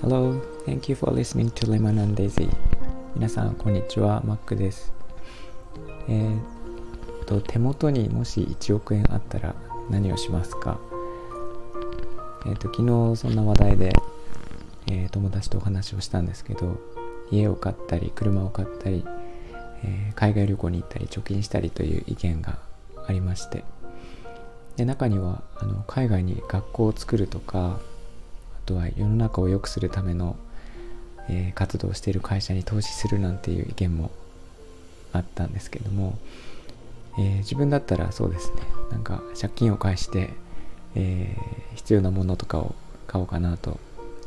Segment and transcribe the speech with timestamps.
[0.00, 2.48] Hello, thank you for listening to Lemon and Daisy.
[3.16, 4.22] 皆さん、こんにちは。
[4.24, 4.92] マックです。
[6.08, 9.56] えー、と、手元にもし1億円あったら
[9.90, 10.78] 何をしますか？
[12.46, 12.82] えっ、と、昨
[13.12, 13.92] 日そんな話題で、
[14.86, 16.78] えー、友達とお話をしたんですけど、
[17.32, 19.04] 家を買ったり、車を買ったり、
[19.82, 22.60] えー、海外旅行に行ったり、貯金したりという意見が
[23.08, 23.64] ありまして、
[24.76, 30.36] で中にはあの海外に学校を作るとかあとは世の中を良くするための、
[31.28, 34.10] えー、活動をしている会社に投資するなんていう意見も
[35.12, 36.18] あったんですけども、
[37.18, 38.62] えー、自分だったらそうですね。
[38.90, 40.30] なんか借金を返して、
[40.94, 42.74] えー、必要なものとかを
[43.06, 43.78] 買おうかなと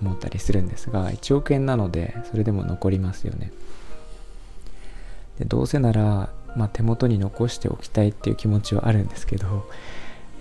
[0.00, 3.52] 思ったりするんですが1億円なのでそれでも残りますよね。
[5.38, 9.68] でどうせなら、まあ、手元に残しておきたいっていう気持ちはあるんですけど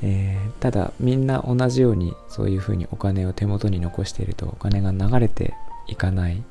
[0.04, 5.54] えー、ただみんな同じようにそういうふうにお金を手元に残しているとお金が流れて
[5.88, 6.44] いかない。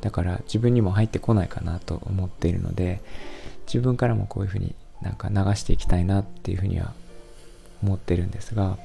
[0.00, 3.02] だから自分にも入ってこないかなと思っているので
[3.66, 6.92] 自分からもこういうふうになんか流していきたいなっていうふうには
[7.82, 8.78] 思ってるんですが、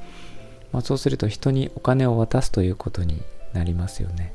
[0.72, 3.22] まあ、そうすると人にお金を渡すということに
[3.54, 4.34] なりますよね。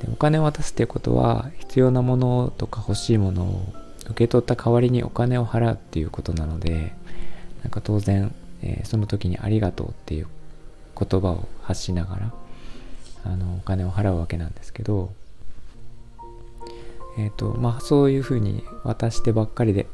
[0.00, 3.72] でお金を渡すっていうことは必要なものとか欲しいものを
[4.04, 6.92] 受け取った代わりにお金を払うっていうことなので
[7.62, 10.26] なんか当然えー、その時にありがとうっていう
[10.98, 12.32] 言葉を発しながら
[13.24, 15.12] あのお金を払うわけなんですけど、
[17.18, 19.86] えーとまあ、そういうふうに渡してばっかりで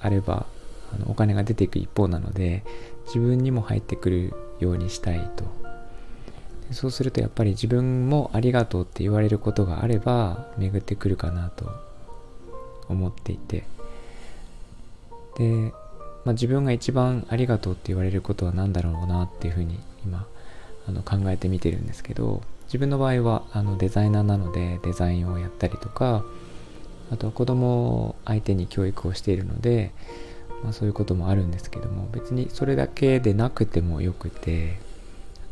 [0.00, 0.46] あれば
[0.94, 2.62] あのお金が出ていく一方なので
[3.06, 5.44] 自分にも入ってくるようにしたいと。
[6.70, 11.70] そうするとやっぱり自分もありがとうって言われることがあれば巡ってくるかなと
[12.88, 13.64] 思っていて。
[15.36, 15.72] で
[16.24, 20.26] まあ、自分が一番ありがとうって言われることは何だろうなっていうふうに今
[20.88, 26.24] あの考えてみてるんですけど自分の場合はあのデザイナーなのでデザインをやったりとか
[27.10, 29.92] あとは子供を相手に教育をしているので、
[30.62, 34.78] まあ、そういうこともあるんですけども別にそれだけでなくてもよくて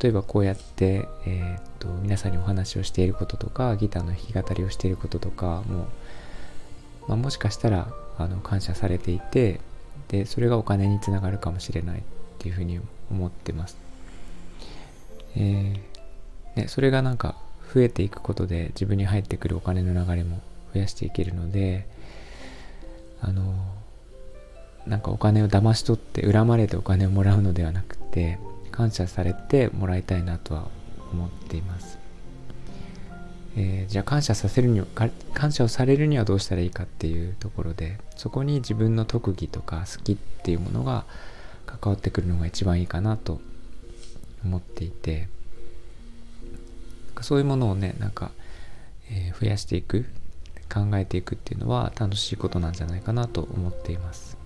[0.01, 5.87] 例えばこうやって、えー、っと皆さんにお話をしていることとかギターの弾き語りをしていることとかも、
[7.07, 9.61] まあ、もしかしたらあの感謝されていて
[10.09, 12.03] でそれがお金につながるかもしれないっ
[12.39, 12.81] ていうふうに
[13.11, 13.77] 思ってます。
[15.37, 17.37] えー、ね、それがなんか
[17.73, 20.41] 増えていくことで自分に入ってくるお金の流れも
[20.75, 21.87] 増やしていけるので
[23.21, 23.55] あの
[24.87, 28.39] なんかお金を騙し取って恨まれてお金をもらうのではなくて
[28.71, 30.69] 感謝されてもらいたいなとは
[31.13, 32.02] 思っています。
[33.57, 34.87] えー、じゃあ感謝させるには
[35.35, 41.05] 感謝をされるにはどうしたらいいかっていうところでそこに自分の特技とか好きっていうものが
[41.67, 43.41] 関わってくるのが一番いいかなと
[44.45, 45.29] 思っていて
[47.21, 48.31] そういうものをねなんか、
[49.11, 50.07] えー、増やしていく
[50.73, 54.39] 考えていくっていうのは楽しいことなんじゃないかなと思っています。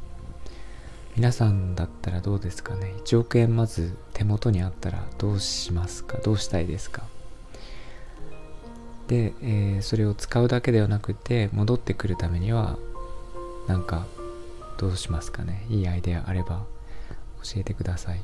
[1.15, 6.19] 皆さんだったらどうですかね？1億円まず手元にあったらどうしますか？
[6.19, 7.05] どうしたいですか？
[9.09, 12.77] で、えー、それを使うだけではなくて戻ってくるためには
[13.69, 14.07] なんか
[14.79, 15.65] どうしますかね？
[15.71, 16.65] いいアイデアあれば
[17.43, 18.21] 教えてください、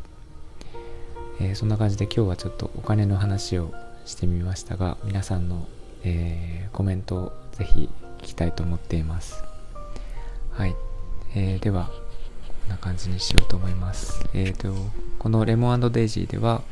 [1.41, 3.72] えー、そんな感じで今日はちょっとお金の話を
[4.04, 5.69] してみましたが皆さんの、
[6.03, 7.88] えー、コメントをぜひ
[8.19, 9.44] 聞きたいと思っています。
[10.50, 10.75] はい、
[11.34, 14.25] えー、ではこんな感じにしようと思います。
[14.34, 14.75] えっ、と
[15.19, 16.62] このレモンデイジーでは、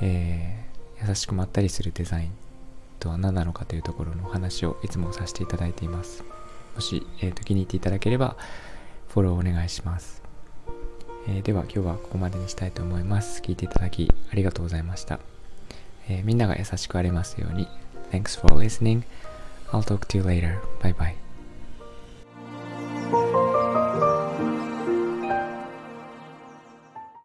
[0.00, 0.64] え
[1.06, 2.41] 優しくまったりするデザイン。
[3.02, 6.22] とは何なのかというところの話をいつもさせていただいています。
[6.76, 8.36] もし、えーと、気に入っていただければ
[9.08, 10.22] フォローお願いします。
[11.26, 13.42] えー、では今日はここまでにしたいと思います。
[13.42, 15.18] 聞いていただきありがとうございました。
[16.08, 17.66] えー、みんなが優しくありますように。
[18.12, 19.02] Thanks for listening.
[19.70, 20.60] I'll talk to you later.
[20.80, 21.21] Bye bye.